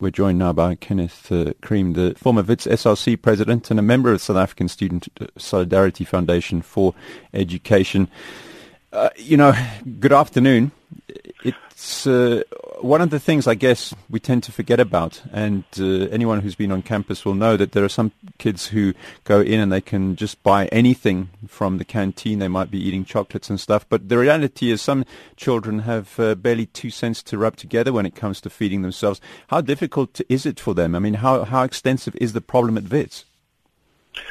We're 0.00 0.10
joined 0.10 0.40
now 0.40 0.52
by 0.52 0.74
Kenneth 0.74 1.30
uh, 1.30 1.52
Cream, 1.62 1.92
the 1.92 2.16
former 2.18 2.42
WITS 2.42 2.66
SRC 2.66 3.22
president 3.22 3.70
and 3.70 3.78
a 3.78 3.82
member 3.82 4.12
of 4.12 4.20
South 4.20 4.36
African 4.36 4.66
Student 4.66 5.06
Solidarity 5.38 6.04
Foundation 6.04 6.62
for 6.62 6.96
Education. 7.32 8.08
Uh, 8.92 9.10
you 9.16 9.36
know, 9.36 9.54
good 10.00 10.12
afternoon. 10.12 10.72
It's 11.44 12.08
uh, 12.08 12.42
one 12.84 13.00
of 13.00 13.08
the 13.08 13.18
things 13.18 13.46
I 13.46 13.54
guess 13.54 13.94
we 14.10 14.20
tend 14.20 14.42
to 14.42 14.52
forget 14.52 14.78
about, 14.78 15.22
and 15.32 15.64
uh, 15.80 16.06
anyone 16.10 16.40
who's 16.40 16.54
been 16.54 16.70
on 16.70 16.82
campus 16.82 17.24
will 17.24 17.34
know 17.34 17.56
that 17.56 17.72
there 17.72 17.82
are 17.82 17.88
some 17.88 18.12
kids 18.36 18.66
who 18.66 18.92
go 19.24 19.40
in 19.40 19.58
and 19.58 19.72
they 19.72 19.80
can 19.80 20.16
just 20.16 20.42
buy 20.42 20.66
anything 20.66 21.30
from 21.48 21.78
the 21.78 21.84
canteen. 21.86 22.40
They 22.40 22.48
might 22.48 22.70
be 22.70 22.78
eating 22.78 23.06
chocolates 23.06 23.48
and 23.48 23.58
stuff, 23.58 23.86
but 23.88 24.10
the 24.10 24.18
reality 24.18 24.70
is 24.70 24.82
some 24.82 25.06
children 25.36 25.80
have 25.80 26.20
uh, 26.20 26.34
barely 26.34 26.66
two 26.66 26.90
cents 26.90 27.22
to 27.22 27.38
rub 27.38 27.56
together 27.56 27.90
when 27.90 28.04
it 28.04 28.14
comes 28.14 28.38
to 28.42 28.50
feeding 28.50 28.82
themselves. 28.82 29.18
How 29.48 29.62
difficult 29.62 30.20
is 30.28 30.44
it 30.44 30.60
for 30.60 30.74
them? 30.74 30.94
I 30.94 30.98
mean, 30.98 31.14
how 31.14 31.44
how 31.44 31.62
extensive 31.62 32.14
is 32.20 32.34
the 32.34 32.42
problem 32.42 32.76
at 32.76 32.90
Wits? 32.90 33.24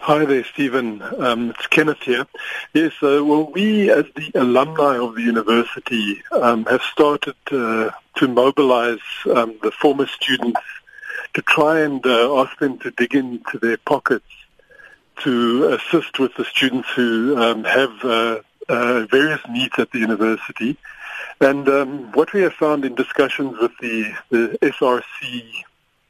Hi 0.00 0.24
there, 0.26 0.44
Stephen. 0.44 1.00
Um, 1.18 1.50
it's 1.50 1.66
Kenneth 1.68 2.02
here. 2.02 2.26
Yes, 2.74 2.92
uh, 3.02 3.24
well, 3.24 3.50
we 3.50 3.90
as 3.90 4.04
the 4.14 4.30
alumni 4.34 4.98
of 4.98 5.14
the 5.14 5.22
university 5.22 6.22
um, 6.30 6.66
have 6.66 6.82
started 6.82 7.34
uh, 7.50 7.90
to 8.16 8.28
mobilize 8.28 8.98
um, 9.34 9.58
the 9.62 9.70
former 9.70 10.06
students 10.06 10.60
to 11.34 11.42
try 11.42 11.80
and 11.80 12.04
uh, 12.06 12.40
ask 12.40 12.58
them 12.58 12.78
to 12.78 12.90
dig 12.92 13.14
into 13.14 13.58
their 13.58 13.76
pockets 13.76 14.24
to 15.22 15.68
assist 15.68 16.18
with 16.18 16.34
the 16.36 16.44
students 16.44 16.88
who 16.94 17.36
um, 17.36 17.64
have 17.64 18.04
uh, 18.04 18.40
uh, 18.68 19.06
various 19.10 19.40
needs 19.48 19.74
at 19.78 19.90
the 19.92 19.98
university. 19.98 20.76
And 21.40 21.68
um, 21.68 22.12
what 22.12 22.32
we 22.32 22.42
have 22.42 22.54
found 22.54 22.84
in 22.84 22.94
discussions 22.94 23.56
with 23.60 23.72
the, 23.80 24.12
the 24.30 24.58
SRC 24.62 25.64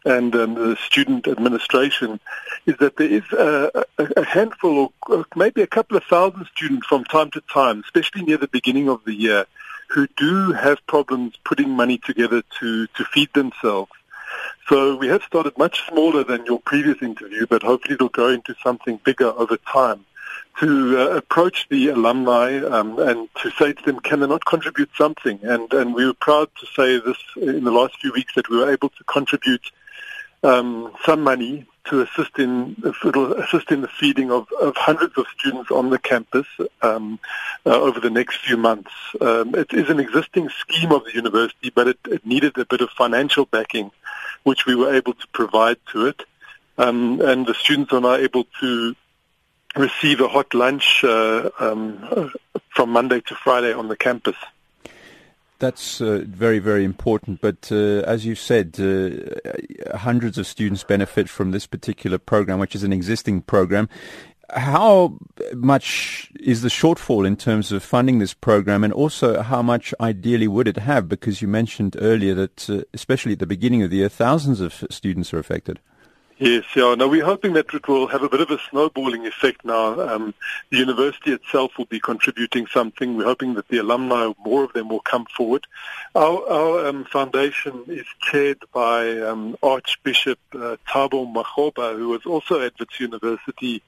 and 0.05 0.34
um, 0.37 0.55
the 0.55 0.77
student 0.77 1.27
administration 1.27 2.21
is 2.67 2.77
that 2.79 2.97
there 2.97 3.09
is 3.09 3.23
a, 3.33 3.84
a, 3.98 4.25
handful 4.25 4.93
or 5.09 5.25
maybe 5.34 5.62
a 5.62 5.67
couple 5.67 5.97
of 5.97 6.05
thousand 6.05 6.47
students 6.55 6.87
from 6.87 7.05
time 7.05 7.31
to 7.31 7.41
time, 7.53 7.81
especially 7.81 8.23
near 8.23 8.37
the 8.37 8.48
beginning 8.48 8.91
of 8.91 9.03
the 9.05 9.15
year, 9.15 9.47
who 9.95 10.09
do 10.17 10.53
have 10.53 10.84
problems 10.89 11.34
putting 11.45 11.70
money 11.70 11.98
together 11.98 12.42
to, 12.59 12.87
to 12.89 13.05
feed 13.05 13.33
themselves. 13.33 13.92
So 14.69 14.97
we 14.97 15.06
have 15.06 15.23
started 15.23 15.56
much 15.56 15.87
smaller 15.89 16.25
than 16.25 16.45
your 16.47 16.59
previous 16.59 17.00
interview, 17.00 17.47
but 17.47 17.62
hopefully 17.62 17.95
it'll 17.95 18.09
go 18.09 18.28
into 18.28 18.56
something 18.61 18.98
bigger 19.05 19.28
over 19.28 19.56
time 19.59 20.05
to 20.59 20.98
uh, 20.98 21.17
approach 21.17 21.69
the 21.69 21.89
alumni 21.89 22.59
um, 22.59 22.98
and 22.98 23.28
to 23.42 23.50
say 23.53 23.72
to 23.72 23.83
them, 23.84 24.00
can 24.00 24.19
they 24.19 24.27
not 24.27 24.45
contribute 24.45 24.91
something? 24.97 25.39
And, 25.42 25.72
and 25.72 25.95
we 25.95 26.06
were 26.06 26.15
proud 26.15 26.50
to 26.61 26.67
say 26.67 26.98
this 26.98 27.19
in 27.37 27.62
the 27.62 27.70
last 27.70 28.00
few 28.00 28.12
weeks 28.12 28.34
that 28.34 28.48
we 28.48 28.56
were 28.56 28.72
able 28.72 28.89
to 28.89 29.05
contribute 29.05 29.70
um, 30.45 30.92
some 31.05 31.23
money 31.23 31.67
to 31.87 32.00
assist 32.00 32.39
in 32.39 32.77
assist 32.83 33.70
in 33.70 33.83
the 33.83 33.89
feeding 33.89 34.31
of, 34.31 34.47
of 34.61 34.75
hundreds 34.77 35.17
of 35.19 35.27
students 35.39 35.70
on 35.70 35.91
the 35.91 35.98
campus 35.98 36.47
um, 36.83 37.19
uh, 37.67 37.81
over 37.81 38.00
the 38.00 38.11
next 38.11 38.37
few 38.39 38.56
months. 38.56 38.91
Um, 39.20 39.55
it 39.55 39.72
is 39.72 39.91
an 39.91 40.00
existing 40.00 40.48
scheme 40.50 40.92
of 40.92 41.05
the 41.05 41.15
university, 41.15 41.70
but 41.70 41.89
it, 41.89 41.98
it, 42.06 42.25
needed 42.25 42.56
a 42.56 42.65
bit 42.65 42.81
of 42.81 42.91
financial 42.91 43.45
backing, 43.45 43.91
which 44.45 44.65
we 44.65 44.75
were 44.75 44.95
able 44.95 45.12
to 45.15 45.27
provide 45.28 45.77
to 45.92 46.06
it. 46.06 46.22
Um, 46.78 47.20
and 47.20 47.47
the 47.47 47.55
students 47.55 47.92
are 47.92 48.00
now 48.00 48.15
able 48.15 48.45
to 48.61 48.97
receive 49.77 50.20
a 50.20 50.28
hot 50.28 50.55
lunch 50.55 51.05
uh, 51.05 51.50
um, 51.59 52.33
from 52.70 52.91
Monday 52.91 53.20
to 53.20 53.34
Friday 53.34 53.72
on 53.72 53.89
the 53.89 53.97
campus. 53.97 54.37
That's 55.65 56.03
uh, 56.03 56.25
very, 56.27 56.59
very 56.59 56.84
important. 56.84 57.41
But 57.41 57.73
uh, 57.73 58.03
as 58.05 58.27
you 58.27 58.34
said, 58.34 58.79
uh, 58.79 59.97
hundreds 59.97 60.37
of 60.37 60.47
students 60.47 60.84
benefit 60.84 61.27
from 61.27 61.53
this 61.53 61.67
particular 61.67 62.19
program, 62.19 62.59
which 62.59 62.75
is 62.75 62.83
an 62.83 62.93
existing 62.93 63.41
program. 63.41 63.89
How 64.51 65.17
much 65.55 66.31
is 66.39 66.61
the 66.61 66.69
shortfall 66.69 67.27
in 67.27 67.37
terms 67.37 67.72
of 67.72 67.83
funding 67.83 68.19
this 68.19 68.34
program, 68.34 68.84
and 68.84 68.93
also 68.93 69.41
how 69.41 69.62
much 69.62 69.94
ideally 70.03 70.49
would 70.49 70.69
it 70.69 70.77
have? 70.77 71.09
Because 71.09 71.41
you 71.41 71.49
mentioned 71.49 71.97
earlier 71.99 72.34
that, 72.34 72.69
uh, 72.69 72.83
especially 72.93 73.33
at 73.33 73.38
the 73.38 73.47
beginning 73.47 73.83
of 73.83 73.88
the 73.88 73.97
year, 73.97 74.11
thousands 74.11 74.61
of 74.61 74.84
students 74.91 75.33
are 75.33 75.38
affected. 75.38 75.81
Yes, 76.39 76.65
yeah. 76.75 76.97
No, 76.97 77.06
we're 77.06 77.25
hoping 77.25 77.53
that 77.53 77.72
it 77.72 77.87
will 77.87 78.09
have 78.09 78.25
a 78.25 78.28
bit 78.28 78.41
of 78.41 78.50
a 78.50 78.59
snowballing 78.69 79.25
effect 79.25 79.65
now. 79.65 80.00
Um, 80.00 80.34
the 80.71 80.78
university 80.78 81.33
itself 81.33 81.78
will 81.78 81.84
be 81.84 82.00
contributing 82.00 82.67
something. 82.67 83.17
We're 83.17 83.25
hoping 83.25 83.55
that 83.55 83.69
the 83.69 83.78
alumni, 83.78 84.33
more 84.44 84.65
of 84.65 84.73
them, 84.73 84.89
will 84.89 85.00
come 85.00 85.27
forward. 85.27 85.65
Our, 86.17 86.50
our 86.50 86.87
um, 86.89 87.05
foundation 87.05 87.84
is 87.87 88.06
chaired 88.21 88.59
by 88.73 89.17
um, 89.21 89.56
Archbishop 89.62 90.41
uh, 90.55 90.77
Thabo 90.89 91.33
Makgoba, 91.33 91.97
who 91.97 92.09
was 92.09 92.27
also 92.27 92.61
at 92.61 92.81
Wits 92.81 92.99
University 92.99 93.81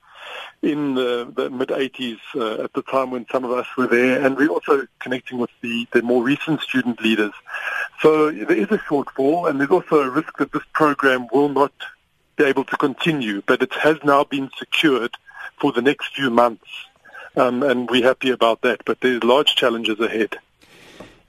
in 0.62 0.94
the, 0.94 1.32
the 1.34 1.50
mid-80s 1.50 2.18
uh, 2.36 2.62
at 2.62 2.72
the 2.74 2.82
time 2.82 3.10
when 3.10 3.26
some 3.30 3.44
of 3.44 3.50
us 3.50 3.66
were 3.76 3.88
there, 3.88 4.24
and 4.24 4.36
we're 4.36 4.48
also 4.48 4.86
connecting 5.00 5.38
with 5.38 5.50
the, 5.62 5.86
the 5.92 6.02
more 6.02 6.22
recent 6.22 6.60
student 6.60 7.00
leaders. 7.00 7.32
So 8.00 8.30
there 8.30 8.52
is 8.56 8.70
a 8.70 8.78
shortfall, 8.78 9.50
and 9.50 9.58
there's 9.58 9.70
also 9.70 10.00
a 10.00 10.10
risk 10.10 10.36
that 10.38 10.52
this 10.52 10.62
program 10.72 11.26
will 11.32 11.48
not 11.48 11.72
able 12.44 12.64
to 12.64 12.76
continue, 12.76 13.42
but 13.46 13.62
it 13.62 13.72
has 13.74 13.96
now 14.04 14.24
been 14.24 14.50
secured 14.56 15.14
for 15.60 15.72
the 15.72 15.82
next 15.82 16.14
few 16.14 16.30
months, 16.30 16.68
um, 17.36 17.62
and 17.62 17.88
we're 17.90 18.04
happy 18.04 18.30
about 18.30 18.62
that. 18.62 18.84
But 18.84 19.00
there's 19.00 19.22
large 19.24 19.56
challenges 19.56 19.98
ahead. 20.00 20.36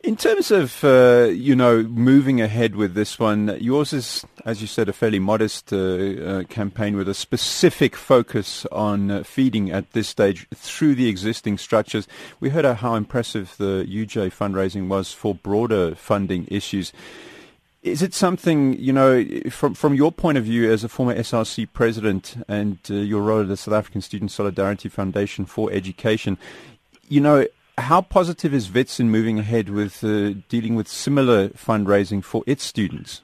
In 0.01 0.15
terms 0.15 0.51
of 0.51 0.83
uh, 0.83 1.27
you 1.31 1.55
know 1.55 1.81
moving 1.83 2.39
ahead 2.39 2.75
with 2.75 2.93
this 2.93 3.17
one, 3.17 3.57
yours 3.59 3.93
is, 3.93 4.25
as 4.45 4.61
you 4.61 4.67
said, 4.67 4.87
a 4.87 4.93
fairly 4.93 5.19
modest 5.19 5.73
uh, 5.73 5.77
uh, 5.77 6.43
campaign 6.43 6.95
with 6.95 7.09
a 7.09 7.13
specific 7.13 7.95
focus 7.95 8.65
on 8.71 9.09
uh, 9.09 9.23
feeding 9.23 9.71
at 9.71 9.91
this 9.91 10.07
stage 10.07 10.47
through 10.53 10.95
the 10.95 11.09
existing 11.09 11.57
structures. 11.57 12.07
We 12.39 12.49
heard 12.49 12.63
how 12.63 12.95
impressive 12.95 13.55
the 13.57 13.85
UJ 13.89 14.31
fundraising 14.31 14.87
was 14.87 15.11
for 15.11 15.33
broader 15.33 15.95
funding 15.95 16.47
issues. 16.49 16.93
Is 17.89 18.01
it 18.01 18.13
something, 18.13 18.77
you 18.79 18.93
know, 18.93 19.25
from 19.49 19.73
from 19.73 19.93
your 19.93 20.11
point 20.11 20.37
of 20.37 20.43
view 20.43 20.71
as 20.71 20.83
a 20.83 20.89
former 20.89 21.15
SRC 21.15 21.69
president 21.73 22.37
and 22.47 22.77
uh, 22.89 22.95
your 22.95 23.21
role 23.21 23.41
at 23.41 23.47
the 23.47 23.57
South 23.57 23.73
African 23.73 24.01
Student 24.01 24.31
Solidarity 24.31 24.89
Foundation 24.89 25.45
for 25.45 25.71
Education, 25.71 26.37
you 27.07 27.21
know, 27.21 27.45
how 27.77 28.01
positive 28.01 28.53
is 28.53 28.71
WITS 28.71 28.99
in 28.99 29.09
moving 29.09 29.39
ahead 29.39 29.69
with 29.69 30.03
uh, 30.03 30.33
dealing 30.49 30.75
with 30.75 30.87
similar 30.87 31.49
fundraising 31.49 32.23
for 32.23 32.43
its 32.45 32.63
students? 32.63 33.21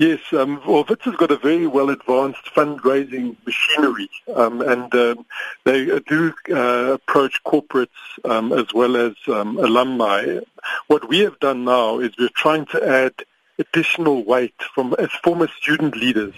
Yes, 0.00 0.20
um, 0.32 0.62
well, 0.66 0.86
WITS 0.88 1.04
has 1.04 1.16
got 1.16 1.30
a 1.30 1.36
very 1.36 1.66
well 1.66 1.90
advanced 1.90 2.46
fundraising 2.56 3.36
machinery, 3.44 4.08
um, 4.34 4.62
and 4.62 4.94
um, 4.94 5.26
they 5.64 5.84
do 6.08 6.32
uh, 6.50 6.92
approach 6.94 7.44
corporates 7.44 7.88
um, 8.24 8.50
as 8.50 8.72
well 8.72 8.96
as 8.96 9.12
um, 9.28 9.58
alumni. 9.58 10.38
What 10.86 11.06
we 11.06 11.18
have 11.18 11.38
done 11.40 11.66
now 11.66 11.98
is 11.98 12.16
we're 12.18 12.30
trying 12.34 12.64
to 12.72 12.82
add 12.82 13.12
additional 13.58 14.24
weight 14.24 14.54
from 14.74 14.94
as 14.98 15.10
former 15.22 15.48
student 15.60 15.94
leaders 15.94 16.32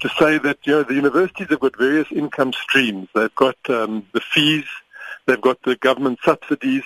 to 0.00 0.10
say 0.10 0.36
that 0.36 0.58
you 0.64 0.72
know 0.72 0.82
the 0.82 0.92
universities 0.92 1.48
have 1.48 1.60
got 1.60 1.78
various 1.78 2.12
income 2.12 2.52
streams. 2.52 3.08
They've 3.14 3.34
got 3.34 3.56
um, 3.70 4.06
the 4.12 4.20
fees 4.20 4.66
They've 5.26 5.40
got 5.40 5.62
the 5.62 5.76
government 5.76 6.20
subsidies 6.24 6.84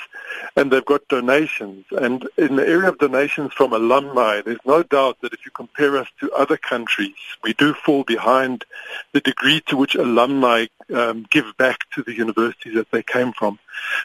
and 0.56 0.70
they've 0.70 0.84
got 0.84 1.06
donations. 1.08 1.84
And 1.90 2.26
in 2.38 2.56
the 2.56 2.66
area 2.66 2.88
of 2.88 2.98
donations 2.98 3.52
from 3.52 3.72
alumni, 3.72 4.40
there's 4.40 4.64
no 4.64 4.82
doubt 4.82 5.18
that 5.20 5.32
if 5.32 5.44
you 5.44 5.50
compare 5.50 5.96
us 5.98 6.08
to 6.20 6.32
other 6.32 6.56
countries, 6.56 7.14
we 7.42 7.52
do 7.52 7.74
fall 7.74 8.04
behind 8.04 8.64
the 9.12 9.20
degree 9.20 9.60
to 9.66 9.76
which 9.76 9.94
alumni 9.94 10.66
um, 10.94 11.26
give 11.30 11.56
back 11.58 11.88
to 11.94 12.02
the 12.02 12.14
universities 12.14 12.74
that 12.74 12.90
they 12.90 13.02
came 13.02 13.32
from. 13.32 13.58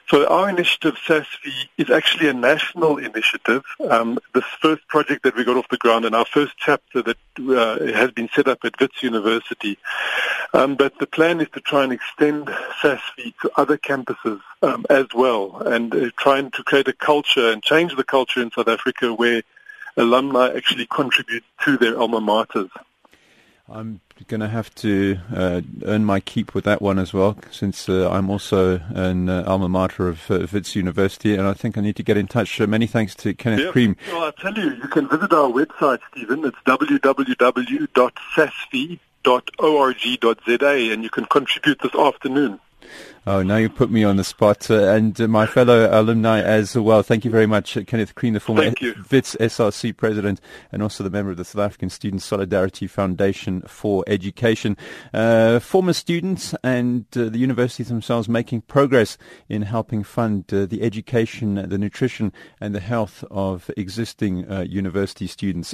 So 0.07 0.27
our 0.27 0.49
initiative, 0.49 0.95
SASSFE, 0.95 1.67
is 1.77 1.89
actually 1.89 2.29
a 2.29 2.33
national 2.33 2.97
initiative. 2.97 3.63
Um, 3.89 4.19
this 4.33 4.43
first 4.61 4.87
project 4.87 5.23
that 5.23 5.35
we 5.35 5.43
got 5.43 5.57
off 5.57 5.67
the 5.69 5.77
ground 5.77 6.05
and 6.05 6.15
our 6.15 6.25
first 6.25 6.53
chapter 6.57 7.01
that 7.01 7.17
uh, 7.39 7.93
has 7.93 8.11
been 8.11 8.29
set 8.35 8.47
up 8.47 8.59
at 8.63 8.79
Wits 8.79 9.01
University. 9.01 9.77
Um, 10.55 10.75
but 10.75 10.97
the 10.99 11.07
plan 11.07 11.41
is 11.41 11.49
to 11.49 11.59
try 11.59 11.83
and 11.83 11.91
extend 11.91 12.47
SASSFE 12.81 13.33
to 13.41 13.51
other 13.57 13.77
campuses 13.77 14.39
um, 14.61 14.85
as 14.89 15.07
well 15.13 15.57
and 15.57 15.93
uh, 15.93 16.11
trying 16.17 16.49
to 16.51 16.63
create 16.63 16.87
a 16.87 16.93
culture 16.93 17.51
and 17.51 17.61
change 17.61 17.93
the 17.97 18.05
culture 18.05 18.41
in 18.41 18.51
South 18.51 18.69
Africa 18.69 19.13
where 19.13 19.43
alumni 19.97 20.55
actually 20.55 20.85
contribute 20.85 21.43
to 21.65 21.77
their 21.77 21.99
alma 21.99 22.21
maters. 22.21 22.69
I'm 23.67 23.99
going 24.27 24.39
to 24.39 24.47
have 24.47 24.73
to 24.75 25.19
uh, 25.35 25.59
earn 25.83 26.05
my 26.05 26.21
keep 26.21 26.53
with 26.53 26.63
that 26.63 26.81
one 26.81 26.99
as 26.99 27.13
well, 27.13 27.37
since 27.51 27.89
uh, 27.89 28.09
I'm 28.09 28.29
also 28.29 28.79
an 28.91 29.27
uh, 29.27 29.43
alma 29.45 29.67
mater 29.67 30.07
of 30.07 30.31
uh, 30.31 30.47
Wits 30.53 30.73
University, 30.73 31.35
and 31.35 31.45
I 31.45 31.53
think 31.53 31.77
I 31.77 31.81
need 31.81 31.97
to 31.97 32.03
get 32.03 32.15
in 32.15 32.27
touch. 32.27 32.61
Uh, 32.61 32.67
many 32.67 32.87
thanks 32.87 33.13
to 33.15 33.33
Kenneth. 33.33 33.71
Cream. 33.71 33.97
Well, 34.09 34.23
I'll 34.23 34.31
tell 34.31 34.57
you, 34.57 34.75
you 34.75 34.87
can 34.87 35.09
visit 35.09 35.33
our 35.33 35.49
website, 35.49 35.99
Stephen. 36.11 36.45
It's 36.45 36.57
www.sassfe.org.za, 39.25 40.93
and 40.93 41.03
you 41.03 41.09
can 41.09 41.25
contribute 41.25 41.79
this 41.81 41.95
afternoon. 41.95 42.59
Oh, 43.27 43.41
now 43.41 43.57
you 43.57 43.69
put 43.69 43.89
me 43.89 44.03
on 44.03 44.17
the 44.17 44.23
spot. 44.23 44.69
Uh, 44.69 44.89
and 44.89 45.19
uh, 45.19 45.27
my 45.27 45.47
fellow 45.47 45.89
alumni 45.91 46.41
as 46.41 46.77
well. 46.77 47.01
Thank 47.01 47.25
you 47.25 47.31
very 47.31 47.47
much, 47.47 47.75
uh, 47.75 47.83
Kenneth 47.83 48.13
Creamer, 48.13 48.35
the 48.35 48.39
former 48.39 48.71
WITS 49.09 49.35
SRC 49.39 49.97
president 49.97 50.39
and 50.71 50.83
also 50.83 51.03
the 51.03 51.09
member 51.09 51.31
of 51.31 51.37
the 51.37 51.43
South 51.43 51.63
African 51.63 51.89
Student 51.89 52.21
Solidarity 52.21 52.85
Foundation 52.85 53.61
for 53.61 54.03
Education. 54.05 54.77
Uh, 55.11 55.57
former 55.57 55.93
students 55.93 56.53
and 56.63 57.05
uh, 57.15 57.29
the 57.29 57.39
universities 57.39 57.87
themselves 57.87 58.29
making 58.29 58.61
progress 58.61 59.17
in 59.49 59.63
helping 59.63 60.03
fund 60.03 60.45
uh, 60.53 60.67
the 60.67 60.83
education, 60.83 61.55
the 61.55 61.79
nutrition 61.79 62.31
and 62.61 62.75
the 62.75 62.79
health 62.79 63.23
of 63.31 63.71
existing 63.75 64.45
university 64.69 65.25
students. 65.25 65.73